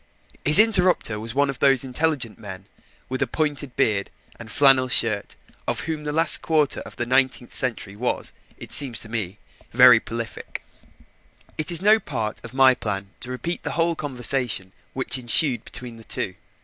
His 0.43 0.57
interrupter 0.57 1.19
was 1.19 1.35
one 1.35 1.47
of 1.51 1.59
those 1.59 1.83
intelligent 1.83 2.39
men 2.39 2.65
with 3.07 3.21
a 3.21 3.27
pointed 3.27 3.75
beard 3.75 4.09
and 4.39 4.49
a 4.49 4.51
flannel 4.51 4.87
shirt, 4.87 5.35
of 5.67 5.81
whom 5.81 6.05
the 6.05 6.11
last 6.11 6.41
quarter 6.41 6.79
of 6.79 6.95
the 6.95 7.05
nineteenth 7.05 7.53
century 7.53 7.95
was, 7.95 8.33
it 8.57 8.71
seems 8.71 8.99
to 9.01 9.09
me, 9.09 9.37
very 9.73 9.99
prolific. 9.99 10.65
It 11.55 11.69
is 11.69 11.83
no 11.83 11.99
part 11.99 12.41
of 12.43 12.51
my 12.51 12.73
plan 12.73 13.11
to 13.19 13.29
repeat 13.29 13.61
the 13.61 13.73
whole 13.73 13.95
conversation 13.95 14.73
which 14.93 15.19
ensued 15.19 15.63
between 15.65 15.97
the 15.97 16.03
two. 16.03 16.33